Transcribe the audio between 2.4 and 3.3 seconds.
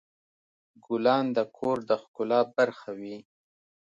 برخه وي.